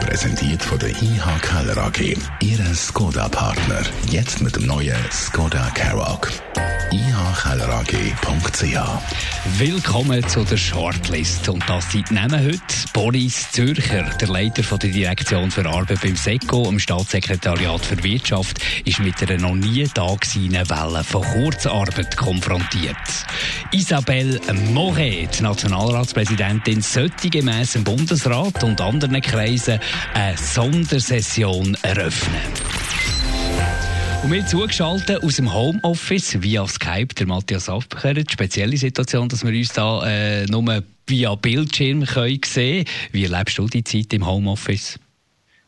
Präsentiert 0.00 0.62
von 0.62 0.78
der 0.78 0.90
IH 0.90 1.38
Keller 1.42 1.76
AG. 1.76 2.16
Ihre 2.40 2.74
Skoda-Partner. 2.74 3.82
Jetzt 4.10 4.40
mit 4.40 4.56
dem 4.56 4.66
neuen 4.66 4.96
Skoda 5.10 5.70
Karoq 5.74 6.28
ihkellerag.ch. 6.90 8.78
Willkommen 9.58 10.26
zu 10.28 10.44
der 10.44 10.56
Shortlist. 10.56 11.48
Und 11.48 11.62
das 11.68 11.90
sind 11.92 12.10
Namen 12.10 12.44
heute 12.44 12.60
Boris 12.92 13.50
Zürcher, 13.52 14.04
der 14.20 14.28
Leiter 14.28 14.62
von 14.62 14.78
der 14.78 14.90
Direktion 14.90 15.50
für 15.50 15.66
Arbeit 15.66 16.00
beim 16.02 16.16
SECO, 16.16 16.68
im 16.68 16.78
Staatssekretariat 16.78 17.84
für 17.84 18.02
Wirtschaft, 18.02 18.60
ist 18.84 19.00
mit 19.00 19.22
einer 19.22 19.40
noch 19.40 19.54
nie 19.54 19.86
dagewesenen 19.92 20.68
Welle 20.68 21.04
von 21.04 21.22
Kurzarbeit 21.22 22.16
konfrontiert. 22.16 22.96
Isabelle 23.72 24.40
Moret, 24.72 25.40
Nationalratspräsidentin, 25.40 26.80
sollte 26.80 27.28
gemäss 27.30 27.72
dem 27.72 27.84
Bundesrat 27.84 28.64
und 28.64 28.80
anderen 28.80 29.20
Kreisen 29.20 29.78
eine 30.14 30.36
Sondersession 30.36 31.76
eröffnen. 31.82 32.40
Und 34.22 34.32
wir 34.32 34.44
zugeschaltet 34.46 35.22
aus 35.22 35.36
dem 35.36 35.52
Homeoffice 35.52 36.42
via 36.42 36.66
Skype, 36.66 37.14
der 37.14 37.26
Matthias 37.26 37.68
Afbecher. 37.68 38.20
Spezielle 38.28 38.76
Situation, 38.76 39.28
dass 39.28 39.44
wir 39.44 39.52
uns 39.52 39.72
da 39.72 40.06
äh, 40.06 40.46
nur 40.46 40.82
via 41.06 41.34
Bildschirm 41.34 42.04
können 42.04 42.40
sehen 42.44 42.84
können. 42.84 42.96
Wie 43.12 43.24
erlebst 43.24 43.58
du 43.58 43.66
die 43.66 43.84
Zeit 43.84 44.12
im 44.12 44.26
Homeoffice? 44.26 44.98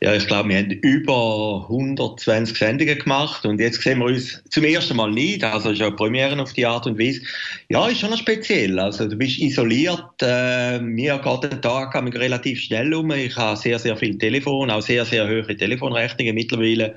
Ja, 0.02 0.14
ich 0.14 0.26
glaube, 0.26 0.48
wir 0.48 0.56
haben 0.56 0.70
über 0.70 1.66
120 1.68 2.56
Sendungen 2.56 2.98
gemacht 2.98 3.44
und 3.44 3.60
jetzt 3.60 3.82
sehen 3.82 3.98
wir 3.98 4.06
uns 4.06 4.42
zum 4.48 4.64
ersten 4.64 4.96
Mal 4.96 5.10
nicht. 5.10 5.44
Also 5.44 5.72
ist 5.72 5.80
ja 5.80 5.90
Premiere 5.90 6.40
auf 6.40 6.54
die 6.54 6.64
Art 6.64 6.86
und 6.86 6.98
Weise. 6.98 7.20
Ja, 7.68 7.86
ist 7.86 8.00
schon 8.00 8.16
speziell. 8.16 8.78
Also 8.78 9.06
du 9.06 9.16
bist 9.16 9.38
isoliert. 9.38 10.08
Äh, 10.22 10.80
mir 10.80 11.18
geht 11.18 11.42
der 11.42 11.60
Tag 11.60 11.94
relativ 11.94 12.62
schnell 12.62 12.94
um. 12.94 13.10
Ich 13.10 13.36
habe 13.36 13.58
sehr, 13.58 13.78
sehr 13.78 13.94
viel 13.94 14.16
Telefon, 14.16 14.70
auch 14.70 14.80
sehr, 14.80 15.04
sehr 15.04 15.28
hohe 15.28 15.54
Telefonrechnungen 15.54 16.34
mittlerweile. 16.34 16.94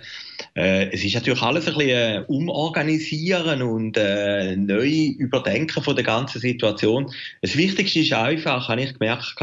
Äh, 0.56 0.90
es 0.94 1.04
ist 1.04 1.16
natürlich 1.16 1.42
alles 1.42 1.68
ein 1.68 1.74
bisschen 1.74 1.90
äh, 1.90 2.24
umorganisieren 2.28 3.64
und 3.64 3.98
äh, 3.98 4.56
neu 4.56 4.88
überdenken 5.18 5.84
von 5.84 5.96
der 5.96 6.06
ganzen 6.06 6.40
Situation. 6.40 7.12
Das 7.42 7.58
Wichtigste 7.58 8.00
ist 8.00 8.14
einfach, 8.14 8.70
habe 8.70 8.82
ich 8.82 8.98
gemerkt, 8.98 9.36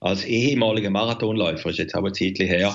als 0.00 0.24
ehemaliger 0.24 0.90
Marathonläufer, 0.90 1.70
ist 1.70 1.78
jetzt 1.78 1.94
aber 1.94 2.08
ein 2.08 2.14
Zeitchen 2.14 2.46
her. 2.46 2.74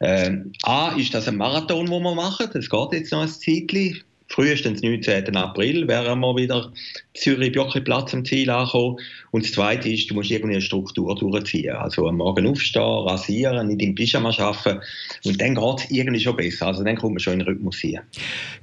Ähm, 0.00 0.52
A, 0.64 0.90
ist 0.96 1.14
das 1.14 1.28
ein 1.28 1.36
Marathon, 1.36 1.88
wo 1.88 2.00
wir 2.00 2.14
machen, 2.14 2.48
das 2.52 2.68
geht 2.68 2.92
jetzt 2.92 3.12
noch 3.12 3.22
ein 3.22 3.28
Zeitchen. 3.28 4.02
Frühestens 4.34 4.82
19. 4.82 5.36
April 5.36 5.86
wären 5.86 6.18
wir 6.18 6.34
wieder 6.34 6.72
Zürich-Björkli-Platz 7.14 8.14
am 8.14 8.24
Ziel 8.24 8.50
angekommen. 8.50 8.96
Und 9.30 9.44
das 9.44 9.52
Zweite 9.52 9.88
ist, 9.88 10.10
du 10.10 10.14
musst 10.14 10.30
irgendwie 10.32 10.54
eine 10.54 10.60
Struktur 10.60 11.14
durchziehen. 11.14 11.76
Also 11.76 12.08
am 12.08 12.16
Morgen 12.16 12.48
aufstehen, 12.48 12.82
rasieren, 12.82 13.68
nicht 13.68 13.80
im 13.80 13.94
Pyjama 13.94 14.36
arbeiten. 14.36 14.80
Und 15.24 15.40
dann 15.40 15.54
geht 15.54 15.78
es 15.78 15.90
irgendwie 15.90 16.18
schon 16.18 16.36
besser. 16.36 16.66
Also 16.66 16.82
dann 16.82 16.96
kommt 16.96 17.14
man 17.14 17.20
schon 17.20 17.34
in 17.34 17.38
den 17.40 17.48
Rhythmus 17.48 17.76
hier. 17.76 18.02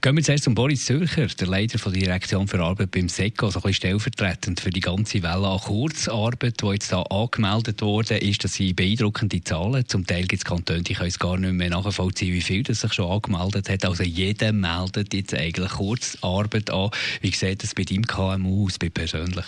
Gehen 0.02 0.16
wir 0.18 0.24
zuerst 0.24 0.44
zum 0.44 0.56
Boris 0.56 0.84
Zürcher, 0.86 1.28
der 1.28 1.48
Leiter 1.48 1.80
von 1.80 1.94
der 1.94 2.02
Direktion 2.02 2.50
für 2.50 2.60
Arbeit 2.60 2.92
beim 2.92 3.08
SECO, 3.08 3.46
also 3.46 3.62
ein 3.64 3.74
stellvertretend 3.74 4.60
für 4.60 4.72
die 4.72 4.82
ganze 4.82 5.24
Welle 5.24 5.48
an 5.48 5.60
Kurzarbeit, 5.60 6.62
die 6.62 6.68
jetzt 6.68 6.92
da 6.92 7.04
angemeldet 7.04 7.82
wurde, 7.82 8.18
ist, 8.18 8.44
dass 8.44 8.56
sie 8.56 8.74
beeindruckende 8.74 9.42
Zahlen. 9.42 9.88
Zum 9.88 10.06
Teil 10.06 10.24
gibt 10.24 10.42
es 10.42 10.46
Kantone, 10.46 10.82
die 10.82 10.96
können 10.96 11.08
es 11.08 11.20
gar 11.20 11.38
nicht 11.38 11.54
mehr 11.54 11.70
nachvollziehen, 11.70 12.34
wie 12.34 12.42
viel 12.42 12.64
das 12.64 12.82
sich 12.82 12.92
schon 12.92 13.10
angemeldet 13.10 13.70
hat. 13.70 13.86
Also 13.86 14.04
jeder 14.04 14.52
meldet 14.52 15.14
jetzt 15.14 15.34
eigentlich 15.34 15.61
Kurzarbeit 15.70 16.70
an. 16.70 16.90
Wie 17.22 17.32
sieht 17.32 17.64
das 17.64 17.76
bei 17.76 17.84
deinem 17.84 18.06
KMU 18.06 18.66
aus, 18.66 18.80
bei 18.80 18.90
persönlich? 18.90 19.46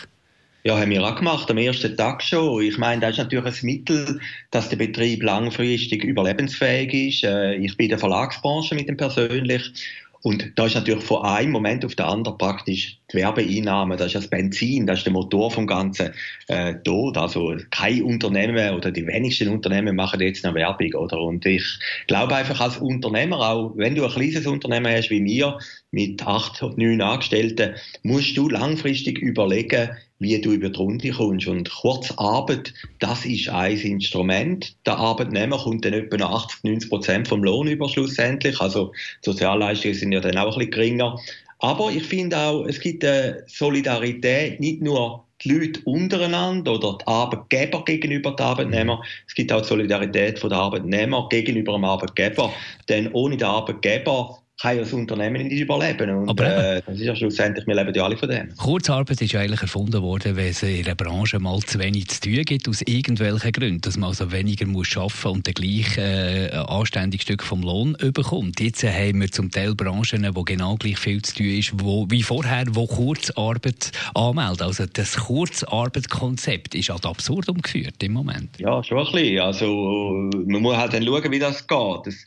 Ja, 0.65 0.79
haben 0.79 0.91
wir 0.91 1.03
auch 1.03 1.15
gemacht, 1.15 1.51
am 1.51 1.57
ersten 1.57 1.97
Tag 1.97 2.23
schon. 2.23 2.63
Ich 2.63 2.77
meine, 2.77 3.01
das 3.01 3.11
ist 3.11 3.17
natürlich 3.17 3.45
ein 3.45 3.65
Mittel, 3.65 4.19
dass 4.51 4.69
der 4.69 4.77
Betrieb 4.77 5.21
langfristig 5.21 6.05
überlebensfähig 6.05 6.93
ist. 6.93 7.23
Äh, 7.25 7.55
ich 7.55 7.75
bin 7.75 7.85
in 7.85 7.89
der 7.89 7.99
Verlagsbranche 7.99 8.73
mit 8.73 8.87
dem 8.87 8.95
persönlich 8.95 9.73
und 10.21 10.53
da 10.55 10.65
ist 10.65 10.75
natürlich 10.75 11.03
von 11.03 11.25
einem 11.25 11.51
Moment 11.51 11.83
auf 11.83 11.95
den 11.95 12.05
anderen 12.05 12.37
praktisch 12.37 12.97
die 13.13 13.17
Werbeeinnahme, 13.17 13.95
das 13.95 14.07
ist 14.07 14.15
das 14.15 14.27
Benzin, 14.27 14.87
das 14.87 14.99
ist 14.99 15.05
der 15.05 15.13
Motor 15.13 15.51
vom 15.51 15.67
Ganzen 15.67 16.11
äh, 16.47 16.75
tot. 16.83 17.17
Also 17.17 17.55
kein 17.69 18.03
Unternehmen 18.03 18.73
oder 18.73 18.91
die 18.91 19.05
wenigsten 19.05 19.49
Unternehmen 19.49 19.95
machen 19.95 20.19
jetzt 20.19 20.45
eine 20.45 20.55
Werbung, 20.55 20.93
oder? 20.95 21.19
Und 21.19 21.45
ich 21.45 21.65
glaube 22.07 22.35
einfach 22.35 22.59
als 22.59 22.77
Unternehmer, 22.77 23.39
auch 23.39 23.73
wenn 23.75 23.95
du 23.95 24.05
ein 24.05 24.11
kleines 24.11 24.47
Unternehmen 24.47 24.91
hast 24.91 25.09
wie 25.09 25.21
mir, 25.21 25.57
mit 25.91 26.25
acht, 26.25 26.63
neun 26.75 27.01
Angestellten, 27.01 27.75
musst 28.01 28.35
du 28.35 28.49
langfristig 28.49 29.19
überlegen, 29.19 29.91
wie 30.17 30.41
du 30.41 30.51
über 30.51 30.69
die 30.69 30.79
Runde 30.79 31.11
kommst. 31.11 31.47
Und 31.47 31.69
Kurzarbeit, 31.69 32.73
das 32.99 33.25
ist 33.25 33.49
ein 33.49 33.77
Instrument. 33.77 34.75
Der 34.87 34.97
Arbeitnehmer 34.97 35.57
kommt 35.59 35.85
dann 35.85 35.93
etwa 35.93 36.25
80, 36.25 36.63
90 36.63 36.89
Prozent 36.89 37.27
vom 37.27 37.43
Lohn 37.43 37.67
über 37.67 37.87
schlussendlich. 37.89 38.59
Also 38.59 38.93
Sozialleistungen 39.21 39.95
sind 39.95 40.11
ja 40.13 40.19
dann 40.19 40.37
auch 40.37 40.57
ein 40.57 40.69
bisschen 40.69 40.71
geringer. 40.71 41.19
Aber 41.63 41.91
ich 41.91 42.03
finde 42.03 42.37
auch, 42.37 42.65
es 42.65 42.77
gibt 42.77 43.05
eine 43.05 43.45
Solidarität, 43.47 44.59
nicht 44.59 44.81
nur 44.81 45.23
die 45.41 45.49
Leute 45.49 45.79
untereinander 45.85 46.73
oder 46.73 46.97
die 46.97 47.07
Arbeitgeber 47.07 47.85
gegenüber 47.85 48.31
den 48.31 48.45
Arbeitnehmern. 48.45 48.99
Es 49.25 49.33
gibt 49.33 49.49
auch 49.53 49.61
die 49.61 49.69
Solidarität 49.69 50.39
von 50.39 50.49
der 50.49 50.59
Arbeitnehmer 50.59 51.25
gegenüber 51.29 51.71
dem 51.71 51.85
Arbeitgeber. 51.85 52.51
Denn 52.89 53.09
ohne 53.13 53.37
den 53.37 53.47
Arbeitgeber 53.47 54.42
kann 54.61 54.75
ja 54.75 54.83
das 54.83 54.93
Unternehmen 54.93 55.47
nicht 55.47 55.61
überleben. 55.61 56.09
Und 56.09 56.29
Aber 56.29 56.45
äh, 56.45 56.81
das 56.85 56.95
ist 56.95 57.05
ja 57.05 57.15
schlussendlich, 57.15 57.65
wir 57.65 57.75
leben 57.75 57.93
ja 57.93 58.03
alle 58.03 58.17
von 58.17 58.29
dem. 58.29 58.55
Kurzarbeit 58.55 59.21
ist 59.21 59.33
ja 59.33 59.41
eigentlich 59.41 59.61
erfunden 59.61 60.01
worden, 60.01 60.37
weil 60.37 60.49
es 60.49 60.61
in 60.63 60.83
der 60.83 60.95
Branche 60.95 61.39
mal 61.39 61.59
zu 61.59 61.79
wenig 61.79 62.07
zu 62.09 62.21
tun 62.21 62.43
gibt, 62.45 62.69
aus 62.69 62.81
irgendwelchen 62.81 63.51
Gründen. 63.51 63.81
Dass 63.81 63.97
man 63.97 64.09
also 64.09 64.31
weniger 64.31 64.65
muss 64.65 64.95
arbeiten 64.95 65.27
und 65.27 65.47
dann 65.47 65.53
gleich 65.55 65.97
äh, 65.97 66.49
anständiges 66.51 67.23
Stück 67.23 67.43
vom 67.43 67.63
Lohn 67.63 67.97
bekommt. 68.13 68.59
Jetzt 68.59 68.83
haben 68.83 69.21
wir 69.21 69.31
zum 69.31 69.51
Teil 69.51 69.75
Branchen, 69.75 70.29
wo 70.35 70.43
genau 70.43 70.75
gleich 70.75 70.99
viel 70.99 71.21
zu 71.21 71.35
tun 71.35 71.47
ist, 71.47 71.73
wo, 71.79 72.05
wie 72.09 72.23
vorher, 72.23 72.65
wo 72.69 72.85
Kurzarbeit 72.85 73.91
anmelden. 74.13 74.61
Also 74.61 74.85
das 74.85 75.17
Kurzarbeitkonzept 75.17 76.75
ist 76.75 76.91
ad 76.91 77.07
absurdum 77.07 77.61
geführt 77.61 78.01
im 78.03 78.13
Moment. 78.13 78.59
Ja, 78.59 78.83
schon 78.83 78.99
ein 78.99 79.11
bisschen. 79.11 79.39
Also 79.39 80.29
man 80.45 80.61
muss 80.61 80.77
halt 80.77 80.93
dann 80.93 81.03
schauen, 81.03 81.31
wie 81.31 81.39
das 81.39 81.67
geht. 81.67 81.99
Das 82.05 82.25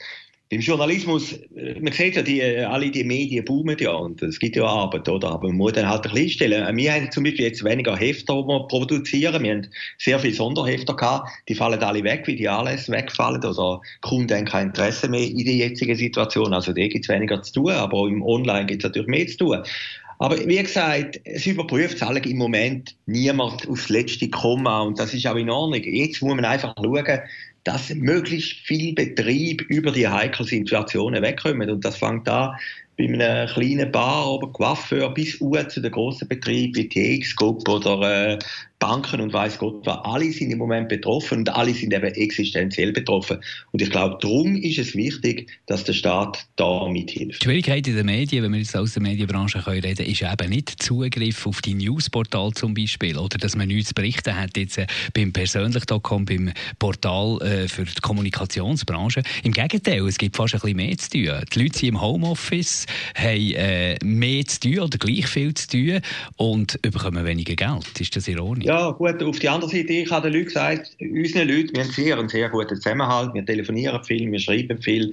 im 0.49 0.61
Journalismus, 0.61 1.33
äh, 1.57 1.81
man 1.81 1.93
sieht 1.93 2.15
ja, 2.15 2.23
die, 2.23 2.41
äh, 2.41 2.63
alle 2.63 2.91
die 2.91 3.03
Medien 3.03 3.45
boomen 3.45 3.77
ja 3.81 3.93
und 3.93 4.23
es 4.23 4.39
gibt 4.39 4.55
ja 4.55 4.65
Arbeit, 4.65 5.09
oder? 5.09 5.31
Aber 5.31 5.49
man 5.49 5.57
muss 5.57 5.73
dann 5.73 5.89
halt 5.89 6.07
ein 6.07 6.13
bisschen 6.13 6.31
stellen. 6.31 6.77
Wir 6.77 6.93
haben 6.93 7.11
zum 7.11 7.25
Beispiel 7.25 7.47
jetzt 7.47 7.65
weniger 7.65 7.97
Hefter, 7.97 8.43
die 8.43 8.49
wir 8.49 8.69
produzieren. 8.69 9.43
Wir 9.43 9.55
haben 9.55 9.67
sehr 9.99 10.19
viele 10.21 10.35
Sonderhefter 10.35 10.95
gehabt. 10.95 11.31
Die 11.49 11.55
fallen 11.55 11.83
alle 11.83 12.05
weg, 12.05 12.23
wie 12.27 12.37
die 12.37 12.49
Anlässe 12.49 12.93
wegfallen 12.93 13.45
oder 13.45 13.81
Kunden 14.03 14.37
haben 14.37 14.45
kein 14.45 14.69
Interesse 14.69 15.09
mehr 15.09 15.29
in 15.29 15.45
der 15.45 15.55
jetzigen 15.55 15.97
Situation. 15.97 16.55
Also 16.55 16.73
da 16.73 16.87
gibt 16.87 17.05
es 17.05 17.09
weniger 17.09 17.43
zu 17.43 17.53
tun, 17.55 17.73
aber 17.73 18.07
im 18.07 18.23
Online 18.23 18.67
gibt 18.67 18.85
es 18.85 18.89
natürlich 18.89 19.09
mehr 19.09 19.27
zu 19.27 19.39
tun. 19.39 19.63
Aber 20.19 20.39
wie 20.47 20.57
gesagt, 20.57 21.21
es 21.25 21.45
überprüft 21.45 22.03
alle 22.03 22.21
im 22.21 22.39
Moment 22.39 22.95
niemand 23.05 23.69
aufs 23.69 23.91
letzte 23.91 24.31
Komma 24.31 24.81
und 24.83 24.99
das 24.99 25.13
ist 25.13 25.27
auch 25.27 25.37
in 25.37 25.51
Ordnung. 25.51 25.83
Jetzt 25.83 26.23
muss 26.23 26.35
man 26.35 26.45
einfach 26.45 26.75
schauen, 26.77 27.21
dass 27.67 27.93
möglichst 27.95 28.53
viel 28.61 28.95
Betrieb 28.95 29.63
über 29.63 29.91
die 29.91 30.07
heiklen 30.07 30.47
Situationen 30.47 31.23
wegkommen. 31.23 31.69
Und 31.69 31.85
das 31.85 31.97
fängt 31.97 32.29
an 32.29 32.57
bei 32.97 33.05
einem 33.05 33.49
kleinen 33.49 33.91
Bar 33.93 34.35
oder 34.35 34.47
Coiffeur 34.49 35.13
bis 35.13 35.39
zu 35.39 35.81
den 35.81 35.91
grossen 35.91 36.29
Betrieben 36.29 36.75
wie 36.77 36.89
die 36.89 37.19
TX-Gruppe 37.21 37.71
oder 37.71 38.33
äh, 38.33 38.39
Banken 38.79 39.21
und 39.21 39.33
weiß 39.33 39.59
Gott 39.59 39.87
was, 39.87 39.99
alle 40.05 40.31
sind 40.33 40.51
im 40.51 40.59
Moment 40.59 40.89
betroffen 40.89 41.39
und 41.39 41.49
alle 41.49 41.73
sind 41.73 41.95
eben 41.95 42.13
existenziell 42.15 42.93
betroffen. 42.93 43.39
Und 43.73 43.81
ich 43.81 43.91
glaube, 43.91 44.19
darum 44.21 44.57
ist 44.57 44.79
es 44.79 44.95
wichtig, 44.95 45.51
dass 45.67 45.85
der 45.85 45.95
Staat 45.95 46.47
da 46.57 46.87
mithilft. 46.89 47.43
Die 47.43 47.45
Schwierigkeit 47.45 47.87
in 47.89 47.97
den 47.97 48.07
Medien, 48.07 48.45
wenn 48.45 48.53
wir 48.53 48.59
jetzt 48.59 48.77
aus 48.77 48.93
der 48.93 49.03
Medienbranche 49.03 49.61
können 49.61 49.81
reden 49.81 50.07
ist 50.07 50.23
eben 50.23 50.51
nicht 50.51 50.83
Zugriff 50.83 51.47
auf 51.47 51.63
die 51.63 51.75
Newsportal 51.75 52.53
zum 52.53 52.75
Beispiel 52.75 53.17
oder 53.17 53.39
dass 53.39 53.57
man 53.57 53.69
nichts 53.69 53.89
zu 53.89 53.95
berichten 53.95 54.37
hat 54.37 54.57
jetzt 54.57 54.79
äh, 54.79 54.87
beim 55.15 55.33
persönlich.com, 55.33 56.25
beim 56.25 56.53
Portal 56.79 57.41
äh, 57.43 57.69
für 57.69 57.85
die 57.85 58.01
Kommunikationsbranche. 58.01 59.23
Im 59.43 59.53
Gegenteil, 59.53 60.07
es 60.07 60.19
gibt 60.19 60.37
fast 60.37 60.55
ein 60.55 60.61
bisschen 60.61 60.77
mehr 60.77 60.97
zu 60.99 61.11
tun. 61.11 61.45
Die 61.55 61.63
Leute 61.63 61.79
sind 61.79 61.89
im 61.89 62.01
Homeoffice, 62.01 62.87
haben 63.15 63.53
äh, 63.53 63.97
mehr 64.05 64.45
zu 64.45 64.61
tun 64.61 64.79
oder 64.81 64.99
gleich 64.99 65.27
viel 65.27 65.55
zu 65.55 65.69
tun 65.69 66.01
und 66.37 66.81
bekommen 66.83 67.25
weniger 67.25 67.55
Geld. 67.55 68.01
Ist 68.01 68.17
das 68.17 68.29
ironisch? 68.29 68.66
Ja, 68.67 68.91
gut, 68.91 69.23
auf 69.23 69.39
die 69.39 69.49
andere 69.49 69.71
Seite, 69.71 69.93
ich 69.93 70.11
habe 70.11 70.29
den 70.29 70.33
Leuten 70.33 70.47
gesagt, 70.47 70.97
unseren 70.99 71.47
Leuten, 71.47 71.77
wir 71.77 71.85
haben 71.85 71.93
sehr, 71.93 72.19
einen 72.19 72.29
sehr 72.29 72.49
guten 72.49 72.75
Zusammenhalt, 72.75 73.33
wir 73.33 73.47
telefonieren 73.47 74.03
viel, 74.03 74.33
wir 74.33 74.41
schreiben 74.41 74.83
viel. 74.83 75.13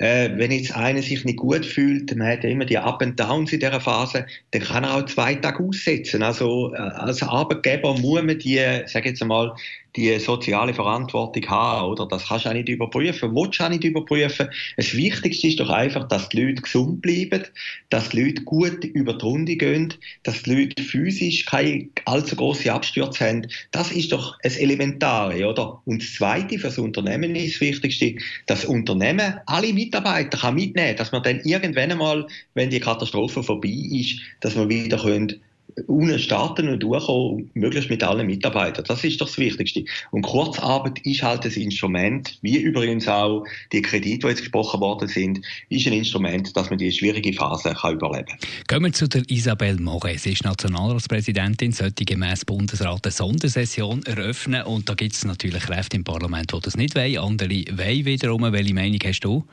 äh, 0.00 0.30
wenn 0.34 0.50
jetzt 0.50 0.74
einer 0.74 1.00
sich 1.00 1.24
nicht 1.24 1.38
gut 1.38 1.64
fühlt, 1.64 2.14
man 2.16 2.26
hat 2.26 2.42
ja 2.42 2.50
immer 2.50 2.64
die 2.64 2.76
Up 2.76 3.00
and 3.02 3.20
Downs 3.20 3.52
in 3.52 3.60
dieser 3.60 3.80
Phase, 3.80 4.26
dann 4.50 4.62
kann 4.62 4.82
er 4.82 4.96
auch 4.96 5.06
zwei 5.06 5.36
Tage 5.36 5.62
aussetzen. 5.62 6.24
Also 6.24 6.74
äh, 6.74 6.78
als 6.78 7.22
Arbeitgeber 7.22 7.96
muss 7.98 8.22
man 8.22 8.36
die, 8.36 8.60
sag 8.86 9.06
jetzt 9.06 9.22
einmal, 9.22 9.54
die 9.96 10.18
soziale 10.18 10.74
Verantwortung 10.74 11.46
haben, 11.48 11.90
oder? 11.90 12.06
Das 12.06 12.28
kannst 12.28 12.44
du 12.44 12.50
auch 12.50 12.54
nicht 12.54 12.68
überprüfen, 12.68 13.34
willst 13.34 13.60
du 13.60 13.64
auch 13.64 13.68
nicht 13.68 13.84
überprüfen. 13.84 14.48
Das 14.76 14.94
Wichtigste 14.94 15.48
ist 15.48 15.60
doch 15.60 15.70
einfach, 15.70 16.08
dass 16.08 16.28
die 16.28 16.42
Leute 16.42 16.62
gesund 16.62 17.00
bleiben, 17.02 17.44
dass 17.90 18.10
die 18.10 18.22
Leute 18.22 18.42
gut 18.42 18.84
über 18.84 19.14
die 19.14 19.24
Runde 19.24 19.56
gehen, 19.56 19.94
dass 20.24 20.42
die 20.42 20.54
Leute 20.54 20.82
physisch 20.82 21.46
keine 21.46 21.88
allzu 22.04 22.36
grosse 22.36 22.72
Abstürze 22.72 23.26
haben. 23.26 23.46
Das 23.70 23.92
ist 23.92 24.12
doch 24.12 24.36
das 24.42 24.56
Elementare, 24.56 25.46
oder? 25.46 25.80
Und 25.84 26.02
das 26.02 26.14
Zweite 26.14 26.58
für 26.58 26.66
das 26.66 26.78
Unternehmen 26.78 27.36
ist 27.36 27.54
das 27.54 27.60
Wichtigste, 27.60 28.16
dass 28.46 28.56
das 28.56 28.64
Unternehmen 28.64 29.34
alle 29.46 29.72
Mitarbeiter 29.72 30.38
kann 30.38 30.54
mitnehmen, 30.54 30.96
dass 30.96 31.12
man 31.12 31.22
dann 31.22 31.40
irgendwann 31.44 31.92
einmal, 31.92 32.26
wenn 32.54 32.70
die 32.70 32.80
Katastrophe 32.80 33.42
vorbei 33.42 33.68
ist, 33.68 34.20
dass 34.40 34.54
man 34.54 34.68
wieder 34.68 34.98
können 34.98 35.40
ohne 35.86 36.18
starten 36.18 36.68
und 36.68 36.82
durchkommen, 36.82 37.50
möglichst 37.54 37.90
mit 37.90 38.02
allen 38.02 38.26
Mitarbeitern. 38.26 38.84
Das 38.88 39.04
ist 39.04 39.20
doch 39.20 39.26
das 39.26 39.38
Wichtigste. 39.38 39.84
Und 40.10 40.22
Kurzarbeit 40.22 40.98
ist 41.00 41.22
halt 41.22 41.44
ein 41.44 41.52
Instrument, 41.52 42.38
wie 42.42 42.56
übrigens 42.56 43.06
auch 43.08 43.44
die 43.72 43.82
Kredite, 43.82 44.20
die 44.20 44.28
jetzt 44.28 44.40
gesprochen 44.40 44.80
worden 44.80 45.08
sind, 45.08 45.40
ist 45.68 45.86
ein 45.86 45.92
Instrument, 45.92 46.56
dass 46.56 46.70
man 46.70 46.78
die 46.78 46.90
schwierige 46.90 47.32
Phase 47.32 47.74
kann 47.74 47.94
überleben 47.94 48.26
kann. 48.26 48.38
Gehen 48.68 48.84
wir 48.84 48.92
zu 48.92 49.08
der 49.08 49.22
Isabelle 49.28 49.80
Moret. 49.80 50.20
Sie 50.20 50.32
ist 50.32 50.44
Nationalratspräsidentin, 50.44 51.72
sollte 51.72 52.04
gemäß 52.04 52.44
Bundesrat 52.44 53.04
eine 53.04 53.12
Sondersession 53.12 54.02
eröffnen. 54.04 54.62
Und 54.62 54.88
da 54.88 54.94
gibt 54.94 55.12
es 55.12 55.24
natürlich 55.24 55.64
Kräfte 55.64 55.96
im 55.96 56.04
Parlament, 56.04 56.52
die 56.52 56.60
das 56.60 56.76
nicht 56.76 56.94
wollen. 56.94 57.18
Andere 57.18 57.64
wollen 57.72 58.04
wiederum. 58.04 58.52
Welche 58.52 58.74
Meinung 58.74 59.00
hast 59.04 59.20
du? 59.20 59.44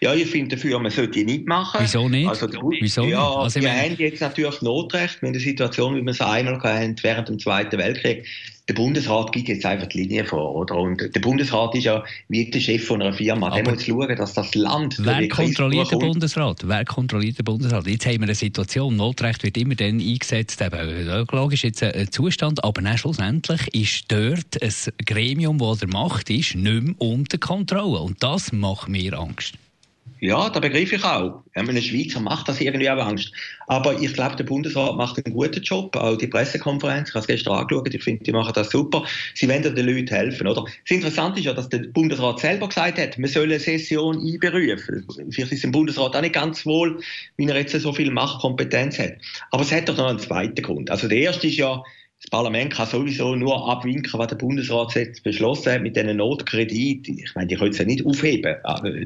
Ja, 0.00 0.14
ich 0.14 0.28
finde 0.28 0.56
dafür, 0.56 0.78
man 0.80 0.90
sollte 0.90 1.12
die 1.12 1.24
nicht 1.24 1.46
machen. 1.46 1.80
Wieso 1.80 2.08
nicht? 2.08 2.28
Also, 2.28 2.48
Wieso 2.80 3.04
ja, 3.04 3.24
also 3.24 3.60
wir 3.60 3.72
haben 3.72 3.94
jetzt 3.96 4.20
natürlich 4.20 4.60
Notrecht. 4.62 5.22
Wir 5.22 5.28
haben 5.28 5.34
eine 5.34 5.42
Situation, 5.42 5.96
wie 5.96 6.02
wir 6.02 6.10
es 6.10 6.20
einmal 6.20 6.60
hatten 6.60 6.96
während 7.02 7.28
dem 7.28 7.38
Zweiten 7.38 7.78
Weltkrieg. 7.78 8.26
Der 8.70 8.76
Bundesrat 8.76 9.32
gibt 9.32 9.48
jetzt 9.48 9.66
einfach 9.66 9.88
die 9.88 10.02
Linie 10.02 10.24
vor, 10.24 10.54
oder? 10.54 10.76
Und 10.76 11.02
der 11.12 11.20
Bundesrat 11.20 11.74
ist 11.74 11.82
ja 11.82 12.04
wie 12.28 12.48
der 12.48 12.60
Chef 12.60 12.86
von 12.86 13.02
einer 13.02 13.12
Firma. 13.12 13.48
Aber 13.48 13.62
der 13.62 13.72
muss 13.72 13.84
schauen, 13.84 14.16
dass 14.16 14.34
das 14.34 14.54
Land... 14.54 14.96
Wer 15.00 15.28
kontrolliert 15.28 15.90
den 15.90 15.98
Bundesrat? 15.98 16.60
Wer 16.64 16.84
kontrolliert 16.84 17.36
den 17.36 17.46
Bundesrat? 17.46 17.88
Jetzt 17.88 18.06
haben 18.06 18.20
wir 18.20 18.26
eine 18.26 18.34
Situation, 18.36 18.94
Notrecht 18.94 19.42
wird 19.42 19.56
immer 19.56 19.74
dann 19.74 19.98
eingesetzt, 19.98 20.62
eben 20.62 21.08
ökologisch 21.08 21.64
jetzt 21.64 21.82
ein 21.82 22.12
Zustand, 22.12 22.62
aber 22.62 22.80
dann 22.80 22.96
schlussendlich 22.96 23.74
ist 23.74 24.04
dort 24.06 24.62
ein 24.62 24.72
Gremium, 25.04 25.58
das 25.58 25.78
der 25.78 25.88
Macht 25.88 26.30
ist, 26.30 26.54
nicht 26.54 26.82
mehr 26.84 26.94
unter 26.98 27.38
Kontrolle. 27.38 27.98
Und 27.98 28.22
das 28.22 28.52
macht 28.52 28.88
mir 28.88 29.18
Angst. 29.18 29.54
Ja, 30.20 30.50
da 30.50 30.60
begreife 30.60 30.96
ich 30.96 31.04
auch. 31.04 31.42
Ein 31.54 31.82
Schweizer 31.82 32.20
macht 32.20 32.46
das 32.48 32.60
irgendwie 32.60 32.90
auch 32.90 32.98
Angst. 32.98 33.32
Aber 33.68 33.98
ich 33.98 34.12
glaube, 34.12 34.36
der 34.36 34.44
Bundesrat 34.44 34.94
macht 34.96 35.24
einen 35.24 35.34
guten 35.34 35.62
Job. 35.62 35.96
Auch 35.96 36.16
die 36.16 36.26
Pressekonferenz, 36.26 37.08
ich 37.08 37.14
habe 37.14 37.22
es 37.22 37.26
gestern 37.26 37.54
angeschaut, 37.54 37.94
ich 37.94 38.02
finde, 38.02 38.24
die 38.24 38.32
machen 38.32 38.52
das 38.54 38.70
super. 38.70 39.04
Sie 39.34 39.48
wollen 39.48 39.62
den 39.62 39.86
Leuten 39.86 40.08
helfen, 40.08 40.46
oder? 40.46 40.64
Das 40.64 40.90
Interessante 40.96 41.40
ist 41.40 41.46
ja, 41.46 41.54
dass 41.54 41.70
der 41.70 41.78
Bundesrat 41.78 42.40
selber 42.40 42.68
gesagt 42.68 42.98
hat, 42.98 43.18
man 43.18 43.30
soll 43.30 43.44
eine 43.44 43.58
Session 43.58 44.18
einberufen. 44.18 45.06
Vielleicht 45.30 45.52
ist 45.52 45.64
im 45.64 45.72
Bundesrat 45.72 46.14
auch 46.14 46.20
nicht 46.20 46.34
ganz 46.34 46.66
wohl, 46.66 47.00
wie 47.38 47.46
er 47.46 47.56
jetzt 47.56 47.72
so 47.72 47.92
viel 47.92 48.10
Machtkompetenz 48.10 48.98
hat. 48.98 49.14
Aber 49.52 49.62
es 49.62 49.72
hat 49.72 49.88
doch 49.88 49.96
noch 49.96 50.08
einen 50.08 50.18
zweiten 50.18 50.62
Grund. 50.62 50.90
Also 50.90 51.08
der 51.08 51.18
erste 51.18 51.46
ist 51.46 51.56
ja, 51.56 51.82
das 52.22 52.28
Parlament 52.28 52.74
kann 52.74 52.86
sowieso 52.86 53.34
nur 53.34 53.66
abwinken, 53.70 54.18
was 54.18 54.28
der 54.28 54.36
Bundesrat 54.36 54.94
jetzt 54.94 55.22
beschlossen 55.22 55.72
hat 55.72 55.82
mit 55.82 55.96
diesen 55.96 56.18
Notkrediten. 56.18 57.18
Ich 57.18 57.34
meine, 57.34 57.46
die 57.46 57.56
können 57.56 57.70
es 57.70 57.78
ja 57.78 57.86
nicht 57.86 58.04
aufheben. 58.04 58.56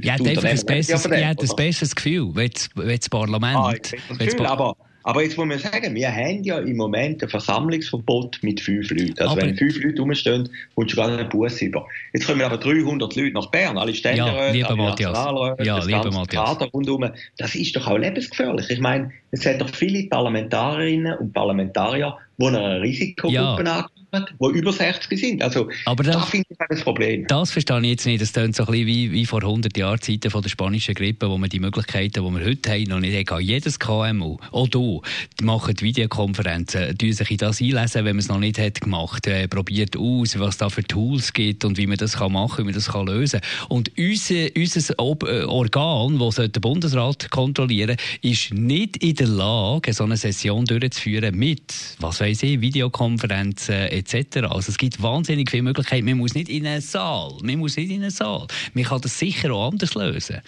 Ja, 0.03 0.15
einfach 0.15 0.45
ein 0.45 0.61
besseres, 0.67 1.05
ja, 1.05 1.29
ein 1.29 1.37
besseres 1.57 1.95
Gefühl, 1.95 2.31
wenn 2.35 2.51
das 2.75 3.09
Parlament... 3.09 3.57
Ah, 3.57 3.73
das 3.73 4.19
Gefühl, 4.19 4.47
aber 4.47 4.77
aber 5.05 5.23
jetzt 5.23 5.37
muss 5.37 5.47
man 5.47 5.59
sagen, 5.59 5.95
wir 5.95 6.11
haben 6.11 6.43
ja 6.45 6.59
im 6.59 6.77
Moment 6.77 7.23
ein 7.23 7.29
Versammlungsverbot 7.29 8.39
mit 8.41 8.59
fünf 8.61 8.91
Leuten. 8.91 9.15
Also 9.19 9.33
aber 9.33 9.43
wenn 9.43 9.57
fünf 9.57 9.79
Leute 9.83 10.01
rumstehen, 10.01 10.49
kommst 10.75 10.95
du 10.95 10.97
gar 10.97 11.09
einen 11.09 11.29
Bus 11.29 11.61
über. 11.61 11.87
Jetzt 12.15 12.27
kommen 12.27 12.41
aber 12.41 12.57
300 12.57 13.15
Leute 13.15 13.35
nach 13.35 13.51
Bern, 13.51 13.77
alle 13.77 13.95
Ständeräte, 13.95 14.59
ja, 14.59 14.67
alle 14.67 14.77
Nationalräte, 14.79 15.63
ja, 15.63 15.77
das 15.77 15.89
ganze 15.89 16.27
Kader 16.27 16.67
rundherum. 16.73 17.11
Das 17.37 17.55
ist 17.55 17.77
doch 17.77 17.87
auch 17.87 17.99
lebensgefährlich. 17.99 18.71
Ich 18.71 18.81
meine, 18.81 19.13
es 19.31 19.45
hat 19.45 19.61
doch 19.61 19.69
viele 19.69 20.09
Parlamentarierinnen 20.09 21.19
und 21.19 21.35
Parlamentarier, 21.35 22.17
die 22.39 22.47
einer 22.47 22.81
Risikogruppe 22.81 23.63
ja. 23.65 23.87
Die 24.21 24.59
über 24.59 24.73
60 24.73 25.19
sind. 25.19 25.43
Also, 25.43 25.69
Aber 25.85 26.03
das, 26.03 26.17
da 26.17 26.23
finde 26.23 26.47
ich 26.51 26.59
ein 26.61 26.83
Problem. 26.83 27.27
Das 27.27 27.51
verstehe 27.51 27.81
ich 27.81 27.91
jetzt 27.91 28.07
nicht. 28.07 28.23
Das 28.23 28.33
klingt 28.33 28.57
so 28.57 28.65
ein 28.65 28.71
bisschen 28.71 28.87
wie, 28.87 29.13
wie 29.13 29.27
vor 29.27 29.43
100 29.43 29.77
Jahren 29.77 30.01
Zeiten 30.01 30.31
von 30.31 30.43
der 30.43 30.49
spanischen 30.49 30.95
Grippe, 30.95 31.29
wo 31.29 31.39
man 31.39 31.49
die 31.49 31.61
Möglichkeiten, 31.61 32.25
die 32.25 32.39
wir 32.39 32.45
heute 32.45 32.73
haben, 32.73 32.83
noch 32.85 33.01
nicht 33.01 33.31
haben. 33.31 33.43
Jedes 33.43 33.79
KMU, 33.79 34.39
auch 34.53 34.69
du, 34.69 35.03
machen 35.43 35.75
Videokonferenzen, 35.81 36.97
tun 36.99 37.13
sich 37.13 37.31
in 37.31 37.37
das 37.39 37.61
einlesen, 37.61 38.05
wenn 38.05 38.17
man 38.17 38.19
es 38.19 38.29
noch 38.29 38.39
nicht 38.39 38.59
hat 38.59 38.81
gemacht, 38.81 39.27
äh, 39.27 39.49
probiert 39.49 39.97
aus, 39.97 40.39
was 40.39 40.57
da 40.57 40.69
für 40.69 40.85
Tools 40.85 41.33
gibt 41.33 41.65
und 41.65 41.77
wie 41.79 41.87
man 41.87 41.97
das 41.97 42.17
kann 42.17 42.33
machen, 42.33 42.59
wie 42.59 42.65
man 42.65 42.75
das 42.75 42.93
kann 42.93 43.07
lösen. 43.07 43.41
Und 43.69 43.91
unser, 43.99 44.47
unser 44.57 44.95
Ob 44.99 45.23
äh, 45.25 45.43
Organ, 45.45 46.19
das 46.19 46.37
der 46.37 46.61
Bundesrat 46.61 47.31
kontrollieren 47.31 47.97
ist 48.23 48.53
nicht 48.53 48.97
in 48.99 49.15
der 49.15 49.29
Lage, 49.29 49.93
so 49.93 50.05
eine 50.05 50.17
Session 50.17 50.65
durchzuführen 50.65 51.37
mit, 51.37 51.75
was 51.99 52.21
weiß 52.21 52.43
ich, 52.43 52.61
Videokonferenzen 52.61 53.75
etc. 53.75 54.04
Also 54.13 54.71
es 54.71 54.79
gibt 54.79 55.03
wahnsinnig 55.03 55.51
viele 55.51 55.63
Möglichkeiten. 55.63 56.05
Man 56.05 56.19
muss 56.19 56.35
nicht 56.35 56.49
in 56.49 56.67
einen 56.67 56.81
Saal. 56.81 57.33
Man 57.43 57.59
muss 57.59 57.77
nicht 57.77 57.91
in 57.91 58.03
einen 58.03 58.11
Saal. 58.11 58.47
Man 58.75 58.85
kann 58.85 59.01
das 59.01 59.19
sicher 59.19 59.53
auch 59.53 59.71
anders 59.71 59.95
lösen. 59.95 60.41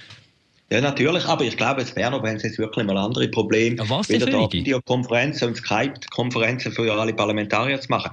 Ja, 0.71 0.81
natürlich, 0.81 1.25
aber 1.27 1.45
ich 1.45 1.57
glaube, 1.57 1.83
es 1.83 1.95
wäre 1.95 2.11
noch, 2.11 2.25
wenn 2.25 2.37
es 2.37 2.43
jetzt 2.43 2.59
wirklich 2.59 2.85
mal 2.85 2.97
andere 2.97 3.29
Probleme, 3.29 3.77
ja, 3.77 3.89
was 3.89 4.09
wieder 4.09 4.27
da 4.27 4.51
Videokonferenzen 4.51 5.49
und 5.49 5.57
Skype-Konferenzen 5.57 6.73
für 6.73 6.93
alle 6.93 7.15
Parlamentarier 7.15 7.81
zu 7.81 7.89
machen. 7.89 8.11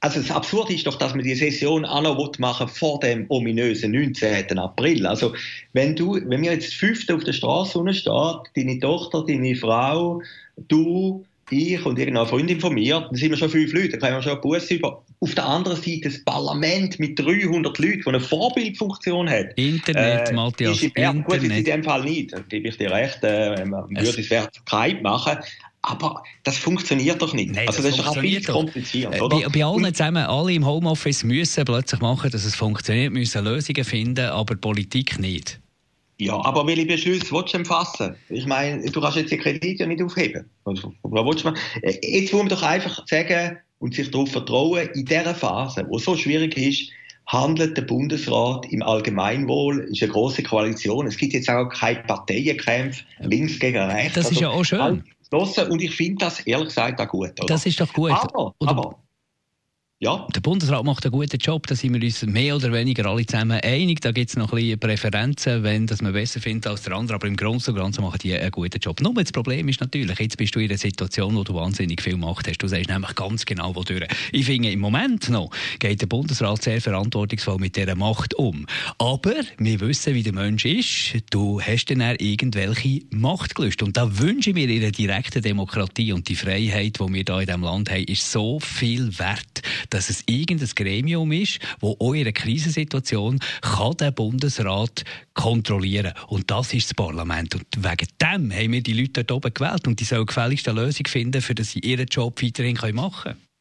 Also 0.00 0.20
das 0.20 0.32
Absurde 0.32 0.74
ist 0.74 0.84
doch, 0.84 0.96
dass 0.96 1.14
man 1.14 1.22
die 1.22 1.36
Session 1.36 1.84
auch 1.84 2.02
noch 2.02 2.38
machen 2.38 2.66
vor 2.66 2.98
dem 2.98 3.24
ominösen 3.28 3.92
19. 3.92 4.58
April. 4.58 5.06
Also 5.06 5.32
wenn 5.74 5.94
du, 5.94 6.18
wenn 6.26 6.42
wir 6.42 6.52
jetzt 6.52 6.74
fünfte 6.74 7.14
auf 7.14 7.22
der 7.22 7.32
Straße 7.32 7.80
steht, 7.94 8.12
deine 8.56 8.80
Tochter, 8.80 9.24
deine 9.24 9.54
Frau, 9.54 10.20
du, 10.56 11.24
ich 11.52 11.84
und 11.84 11.98
irgendeine 11.98 12.26
Freundin 12.26 12.60
von 12.60 12.74
mir, 12.74 13.00
dann 13.00 13.14
sind 13.14 13.30
wir 13.30 13.36
schon 13.36 13.50
fünf 13.50 13.72
Leute, 13.72 13.90
dann 13.90 14.00
können 14.00 14.16
wir 14.16 14.22
schon 14.22 14.32
einen 14.32 14.40
Bus 14.40 14.70
über. 14.70 15.04
Auf 15.20 15.34
der 15.34 15.46
anderen 15.46 15.76
Seite 15.76 16.00
das 16.04 16.24
Parlament 16.24 16.98
mit 16.98 17.18
300 17.18 17.78
Leuten, 17.78 17.98
das 17.98 18.06
eine 18.06 18.20
Vorbildfunktion 18.20 19.30
hat. 19.30 19.56
Internet, 19.56 20.30
äh, 20.30 20.32
Matthias, 20.32 20.76
ist 20.76 20.82
Internet. 20.82 21.24
Gut, 21.26 21.42
in 21.42 21.64
dem 21.64 21.84
Fall 21.84 22.04
nicht, 22.04 22.32
da 22.32 22.40
gebe 22.40 22.68
ich 22.68 22.76
dir 22.76 22.90
recht, 22.90 23.18
äh, 23.22 23.64
man 23.64 23.88
würde 23.90 24.20
es 24.20 24.26
Skype 24.26 25.00
machen, 25.02 25.38
aber 25.82 26.22
das 26.44 26.56
funktioniert 26.56 27.20
doch 27.20 27.34
nicht. 27.34 27.54
Nein, 27.54 27.66
also 27.66 27.82
das, 27.82 27.96
das 27.96 28.06
ist 28.06 28.16
doch 28.16 28.20
viel 28.20 28.42
kompliziert, 28.44 29.20
oder? 29.20 29.40
Bei, 29.40 29.48
bei 29.48 29.64
allen 29.64 29.92
zusammen, 29.92 30.24
alle 30.24 30.52
im 30.52 30.64
Homeoffice 30.64 31.24
müssen 31.24 31.64
plötzlich 31.64 32.00
machen, 32.00 32.30
dass 32.30 32.44
es 32.44 32.54
funktioniert, 32.54 33.12
müssen 33.12 33.44
Lösungen 33.44 33.84
finden, 33.84 34.26
aber 34.26 34.54
Politik 34.54 35.18
nicht. 35.18 35.60
Ja, 36.18 36.34
aber 36.44 36.66
welche 36.66 36.86
Beschlüsse 36.86 37.32
willst 37.32 37.52
du 37.52 37.58
denn 37.58 37.66
fassen? 37.66 38.14
Ich 38.28 38.46
meine, 38.46 38.84
du 38.84 39.00
kannst 39.00 39.16
jetzt 39.16 39.32
die 39.32 39.38
Kredite 39.38 39.82
ja 39.82 39.86
nicht 39.86 40.02
aufheben. 40.02 40.48
Also, 40.64 40.92
was 41.02 41.24
willst 41.24 41.44
du 41.44 41.52
äh, 41.82 41.98
Jetzt 42.02 42.32
muss 42.32 42.42
man 42.42 42.48
doch 42.48 42.62
einfach 42.62 43.06
sagen 43.08 43.58
und 43.78 43.94
sich 43.94 44.10
darauf 44.10 44.30
vertrauen, 44.30 44.88
in 44.94 45.04
dieser 45.04 45.34
Phase, 45.34 45.84
wo 45.88 45.96
es 45.96 46.04
so 46.04 46.16
schwierig 46.16 46.56
ist, 46.56 46.90
handelt 47.26 47.76
der 47.76 47.82
Bundesrat 47.82 48.70
im 48.70 48.82
Allgemeinwohl, 48.82 49.80
ist 49.90 50.02
eine 50.02 50.12
große 50.12 50.42
Koalition. 50.42 51.06
Es 51.06 51.16
gibt 51.16 51.32
jetzt 51.32 51.48
auch 51.48 51.68
keine 51.68 52.00
Parteienkämpfe 52.00 53.04
links 53.20 53.58
gegen 53.58 53.78
rechts. 53.78 54.14
Das 54.14 54.24
ist 54.26 54.30
also, 54.32 54.42
ja 54.42 54.50
auch 54.50 54.64
schön. 54.64 55.02
Und 55.70 55.82
ich 55.82 55.94
finde 55.94 56.26
das 56.26 56.40
ehrlich 56.40 56.68
gesagt 56.68 57.00
auch 57.00 57.08
gut. 57.08 57.32
Oder? 57.40 57.46
Das 57.46 57.64
ist 57.64 57.80
doch 57.80 57.92
gut. 57.92 58.10
Aber, 58.10 58.54
aber 58.60 58.98
ja. 60.02 60.26
Der 60.34 60.40
Bundesrat 60.40 60.84
macht 60.84 61.04
einen 61.04 61.12
guten 61.12 61.36
Job, 61.36 61.64
da 61.68 61.76
sind 61.76 61.94
wir 61.94 62.02
uns 62.02 62.26
mehr 62.26 62.56
oder 62.56 62.72
weniger 62.72 63.06
alle 63.06 63.24
zusammen 63.24 63.60
einig. 63.60 64.00
Da 64.00 64.10
gibt 64.10 64.30
es 64.30 64.36
noch 64.36 64.52
ein 64.52 64.56
bisschen 64.56 64.80
Präferenzen, 64.80 65.62
wenn 65.62 65.86
das 65.86 66.02
man 66.02 66.12
besser 66.12 66.40
findet 66.40 66.66
als 66.66 66.82
der 66.82 66.94
andere, 66.94 67.14
aber 67.14 67.28
im 67.28 67.36
Großen 67.36 67.72
und 67.72 67.78
Ganzen 67.78 68.02
machen 68.02 68.18
die 68.20 68.34
einen 68.34 68.50
guten 68.50 68.80
Job. 68.80 69.00
Nur 69.00 69.14
das 69.14 69.30
Problem 69.30 69.68
ist 69.68 69.80
natürlich, 69.80 70.18
jetzt 70.18 70.36
bist 70.36 70.56
du 70.56 70.58
in 70.58 70.70
einer 70.70 70.76
Situation, 70.78 71.36
wo 71.36 71.44
du 71.44 71.54
wahnsinnig 71.54 72.02
viel 72.02 72.16
Macht 72.16 72.48
hast. 72.48 72.58
Du 72.58 72.66
sagst 72.66 72.88
nämlich 72.88 73.14
ganz 73.14 73.44
genau, 73.44 73.76
wo 73.76 73.84
durch. 73.84 74.02
Ich 74.32 74.44
finde, 74.44 74.72
im 74.72 74.80
Moment 74.80 75.28
noch 75.28 75.50
geht 75.78 76.00
der 76.00 76.08
Bundesrat 76.08 76.64
sehr 76.64 76.80
verantwortungsvoll 76.80 77.58
mit 77.58 77.76
dieser 77.76 77.94
Macht 77.94 78.34
um. 78.34 78.66
Aber 78.98 79.34
wir 79.58 79.78
wissen, 79.78 80.14
wie 80.14 80.24
der 80.24 80.32
Mensch 80.32 80.64
ist. 80.64 81.14
Du 81.30 81.60
hast 81.60 81.84
dann 81.84 82.00
irgendwelche 82.00 83.02
Machtgelüste. 83.10 83.84
Und 83.84 83.96
da 83.96 84.18
wünsche 84.18 84.50
ich 84.50 84.56
mir 84.56 84.68
in 84.68 84.82
einer 84.82 84.90
direkten 84.90 85.42
Demokratie 85.42 86.12
und 86.12 86.28
die 86.28 86.34
Freiheit, 86.34 86.98
die 86.98 87.14
wir 87.14 87.24
hier 87.24 87.38
in 87.38 87.46
diesem 87.46 87.62
Land 87.62 87.88
haben, 87.88 88.02
ist 88.02 88.28
so 88.28 88.58
viel 88.58 89.16
wert 89.20 89.62
dass 89.92 90.10
es 90.10 90.22
irgendein 90.26 90.70
Gremium 90.74 91.32
ist, 91.32 91.58
wo 91.80 91.96
einer 92.00 92.32
Krisensituation 92.32 93.38
kann 93.60 93.96
der 93.98 94.10
Bundesrat 94.10 95.04
kontrollieren 95.34 96.14
Und 96.28 96.50
das 96.50 96.72
ist 96.72 96.90
das 96.90 96.94
Parlament. 96.94 97.54
Und 97.54 97.66
wegen 97.76 98.08
dem 98.20 98.52
haben 98.52 98.72
wir 98.72 98.82
die 98.82 98.94
Leute 98.94 99.24
dort 99.24 99.32
oben 99.32 99.54
gewählt 99.54 99.86
und 99.86 100.00
die 100.00 100.04
sollen 100.04 100.26
gefälligst 100.26 100.68
eine 100.68 100.80
Lösung 100.80 101.06
finden, 101.06 101.42
für 101.42 101.54
dass 101.54 101.70
sie 101.70 101.80
ihren 101.80 102.06
Job 102.06 102.42
weiterhin 102.42 102.76
machen 102.94 103.32
können. 103.32 103.52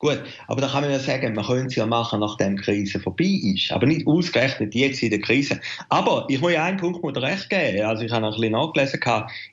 Gut, 0.00 0.22
aber 0.46 0.62
da 0.62 0.68
kann 0.68 0.80
man 0.80 0.90
ja 0.90 0.98
sagen, 0.98 1.34
man 1.34 1.44
könnte 1.44 1.66
es 1.66 1.74
ja 1.74 1.84
machen, 1.84 2.20
nachdem 2.20 2.56
die 2.56 2.62
Krise 2.62 2.98
vorbei 3.00 3.38
ist. 3.54 3.70
Aber 3.70 3.84
nicht 3.84 4.06
ausgerechnet 4.06 4.74
jetzt 4.74 5.02
in 5.02 5.10
der 5.10 5.20
Krise. 5.20 5.60
Aber 5.90 6.24
ich 6.30 6.40
muss 6.40 6.52
ja 6.52 6.64
einen 6.64 6.78
Punkt 6.78 7.02
muss 7.02 7.14
recht 7.16 7.50
geben. 7.50 7.84
Also 7.84 8.04
ich 8.04 8.10
habe 8.10 8.22
noch 8.22 8.34
ein 8.34 8.40
bisschen 8.40 8.52
nachgelesen, 8.52 9.00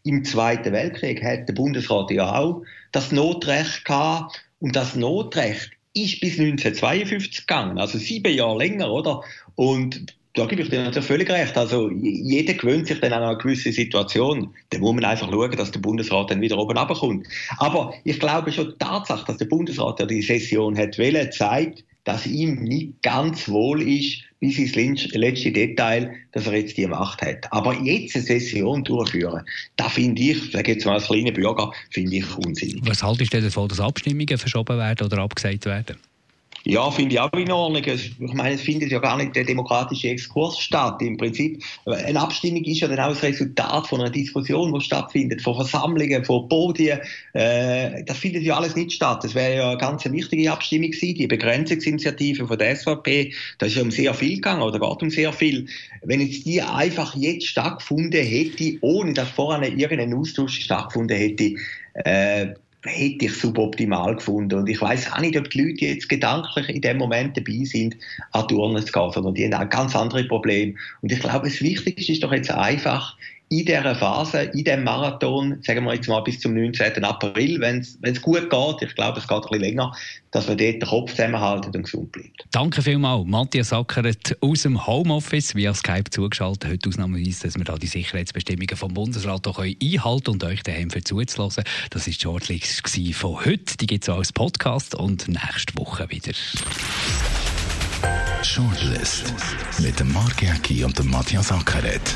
im 0.06 0.24
Zweiten 0.24 0.72
Weltkrieg 0.72 1.22
hat 1.22 1.50
der 1.50 1.54
Bundesrat 1.54 2.12
ja 2.12 2.34
auch 2.34 2.64
das 2.94 3.12
Notrecht 3.12 3.84
gehabt. 3.84 4.42
Und 4.60 4.76
das 4.76 4.96
Notrecht 4.96 5.76
ist 6.04 6.20
bis 6.20 6.39
1952 6.39 7.48
gegangen, 7.48 7.77
also 7.77 7.98
sieben 7.98 8.34
Jahre 8.34 8.58
länger, 8.58 8.92
oder? 8.92 9.22
Und 9.56 10.16
da 10.38 10.46
gebe 10.46 10.62
ich 10.62 10.70
dir 10.70 10.84
natürlich 10.84 11.08
völlig 11.08 11.30
recht. 11.32 11.58
Also, 11.58 11.89
jeder 11.89 12.54
gewöhnt 12.54 12.88
sich 12.88 13.00
dann 13.00 13.12
an 13.12 13.24
eine 13.24 13.38
gewisse 13.38 13.72
Situation. 13.72 14.54
Da 14.70 14.77
muss 14.77 14.94
man 14.94 15.06
einfach 15.06 15.32
schauen, 15.32 15.58
dass 15.58 15.72
der 15.72 15.80
Bundesrat 15.80 16.30
dann 16.30 16.42
wieder 16.42 16.60
oben 16.60 16.77
runterkommt. 16.77 17.27
Aber 17.58 17.94
ich 18.04 18.20
glaube 18.20 18.51
schon, 18.51 18.70
die 18.70 18.77
Tatsache, 18.77 19.25
dass 19.25 19.38
der 19.38 19.46
Bundesrat 19.46 20.00
ja 20.00 20.06
die 20.06 20.22
Session 20.22 20.77
hat 20.77 21.00
wählen, 21.00 21.32
zeigt, 21.32 21.84
dass 22.08 22.26
ihm 22.26 22.64
nicht 22.64 23.02
ganz 23.04 23.50
wohl 23.50 23.82
ist, 23.82 24.22
bis 24.40 24.58
ins 24.58 24.76
letzte 25.14 25.52
Detail, 25.52 26.16
dass 26.32 26.48
er 26.48 26.56
jetzt 26.56 26.78
die 26.78 26.88
Macht 26.88 27.22
hat. 27.22 27.52
Aber 27.52 27.74
jetzt 27.82 28.16
eine 28.16 28.24
Session 28.24 28.82
durchführen, 28.86 29.44
da 29.76 29.90
finde 29.90 30.22
ich, 30.22 30.52
sage 30.52 30.72
jetzt 30.72 30.86
mal 30.86 30.94
als 30.94 31.08
kleiner 31.08 31.32
Bürger, 31.32 31.70
finde 31.92 32.16
ich 32.16 32.38
unsinnig. 32.38 32.80
Was 32.84 33.04
haltest 33.04 33.34
du 33.34 33.42
davon, 33.42 33.68
dass 33.68 33.82
Abstimmungen 33.82 34.38
verschoben 34.38 34.78
werden 34.78 35.06
oder 35.06 35.18
abgesagt 35.18 35.66
werden? 35.66 35.98
Ja, 36.64 36.92
finde 36.92 37.16
ich 37.16 37.20
auch 37.20 37.32
in 37.34 37.52
Ordnung. 37.52 37.84
Ich 37.86 38.18
meine, 38.20 38.56
es 38.56 38.62
findet 38.62 38.92
ja 38.92 39.00
gar 39.00 39.18
nicht 39.18 39.36
der 39.36 39.46
demokratische 39.46 40.10
Exkurs 40.10 40.60
statt. 40.60 41.02
Im 41.02 41.18
Prinzip, 41.18 41.64
eine 41.86 42.20
Abstimmung 42.20 42.64
ist 42.66 42.82
ja 42.82 42.88
dann 42.88 43.00
auch 43.00 43.10
das 43.10 43.24
Resultat 43.24 43.88
von 43.88 44.02
einer 44.02 44.10
Diskussion, 44.10 44.74
die 44.74 44.82
stattfindet, 44.82 45.42
von 45.42 45.56
Versammlungen, 45.56 46.26
von 46.26 46.50
Podien. 46.50 47.00
Äh, 47.34 48.04
das 48.04 48.18
findet 48.18 48.44
ja 48.44 48.58
alles 48.58 48.76
nicht 48.76 48.92
statt. 48.92 49.24
Das 49.24 49.34
wäre 49.34 49.56
ja 49.56 49.70
eine 49.70 49.78
ganz 49.78 50.04
wichtige 50.06 50.52
Abstimmung 50.52 50.92
gewesen. 50.92 51.16
Die 51.16 51.28
Begrenzungsinitiative 51.28 52.48
von 52.48 52.58
der 52.58 52.76
SVP, 52.76 53.34
da 53.60 53.66
ist 53.66 53.76
ja 53.76 53.84
um 53.84 53.92
sehr 53.92 54.14
viel 54.14 54.36
gegangen, 54.36 54.62
oder 54.62 54.80
geht 54.80 55.02
um 55.02 55.10
sehr 55.10 55.32
viel. 55.32 55.68
Wenn 56.04 56.22
jetzt 56.22 56.46
die 56.46 56.62
einfach 56.62 57.16
jetzt 57.16 57.48
stattgefunden 57.48 58.24
hätte, 58.24 58.78
ohne 58.82 59.14
dass 59.14 59.30
vorher 59.30 59.72
irgendein 59.72 60.14
Austausch 60.14 60.60
stattgefunden 60.60 61.18
hätte, 61.18 61.54
äh, 61.94 62.48
hätte 62.88 63.25
ich 63.25 63.34
suboptimal 63.34 64.15
gefunden. 64.15 64.60
Und 64.60 64.67
ich 64.67 64.82
weiß 64.82 65.12
auch 65.12 65.20
nicht, 65.20 65.38
ob 65.38 65.50
die 65.50 65.62
Leute 65.62 65.86
jetzt 65.86 66.10
gedanklich 66.10 66.70
in 66.70 66.82
dem 66.82 66.98
Moment 66.98 67.38
dabei 67.38 67.63
sind, 67.63 67.98
an 68.32 68.48
Turnen 68.48 68.86
zu 68.86 68.91
gehen, 68.91 69.12
sondern 69.12 69.34
die 69.34 69.46
haben 69.46 69.53
auch 69.53 69.70
ganz 69.70 69.96
andere 69.96 70.24
Probleme. 70.24 70.74
Und 71.01 71.12
ich 71.12 71.20
glaube, 71.20 71.48
das 71.48 71.62
Wichtigste 71.62 72.12
ist 72.12 72.24
doch 72.24 72.32
jetzt 72.32 72.51
einfach, 72.51 73.17
in 73.50 73.66
dieser 73.66 73.96
Phase, 73.96 74.42
in 74.54 74.63
diesem 74.63 74.84
Marathon, 74.84 75.60
sagen 75.62 75.86
wir 75.86 75.94
jetzt 75.94 76.10
mal 76.10 76.20
bis 76.22 76.39
zum 76.39 76.54
19. 76.54 77.04
April, 77.04 77.62
wenn 77.62 77.80
es 77.80 78.22
gut 78.22 78.50
geht, 78.50 78.82
ich 78.82 78.96
glaube, 78.96 79.20
es 79.20 79.27
geht 79.27 79.38
ein 79.38 79.42
bisschen 79.42 79.60
länger, 79.60 79.96
dass 80.32 80.48
man 80.48 80.58
dort 80.58 80.74
den 80.74 80.82
Kopf 80.82 81.12
zusammenhalten 81.12 81.74
und 81.74 81.84
gesund 81.84 82.12
bleibt. 82.12 82.46
Danke 82.51 82.82
vielmals, 82.82 83.25
Matthias 83.25 83.70
Sackert 83.70 84.38
aus 84.42 84.63
dem 84.63 84.86
Homeoffice 84.86 85.56
via 85.56 85.74
Skype 85.74 86.10
zugeschaltet. 86.10 86.70
Heute 86.70 86.89
ausnahmsweise, 86.89 87.48
dass 87.48 87.58
wir 87.58 87.63
da 87.63 87.77
die 87.77 87.88
Sicherheitsbestimmungen 87.88 88.75
vom 88.75 88.94
Bundesrat 88.94 89.48
auch 89.48 89.60
einhalten 89.60 90.24
können 90.24 90.25
und 90.25 90.44
euch 90.44 90.63
daheim 90.63 90.89
für 90.89 91.01
zuzulassen. 91.01 91.63
Das 91.92 92.06
war 92.06 92.13
die 92.13 92.20
Shortlist 92.20 93.16
von 93.16 93.46
heute. 93.46 93.77
Die 93.80 93.88
gibt 93.88 94.04
es 94.04 94.10
auch 94.10 94.18
als 94.18 94.34
Podcast 94.34 94.94
und 94.94 95.30
nächste 95.30 95.74
Woche 95.77 96.10
wieder. 96.10 96.34
Shortlist 98.44 99.34
mit 99.80 100.00
dem 100.00 100.12
Mark 100.12 100.42
Jäcki 100.42 100.84
und 100.84 101.00
dem 101.00 101.10
Matthias 101.10 101.51
Ackeret 101.51 102.16